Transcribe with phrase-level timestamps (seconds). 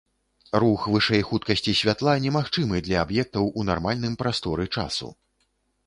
[0.61, 5.17] Рух вышэй хуткасці святла немагчымы для аб'ектаў у нармальным прасторы-часу.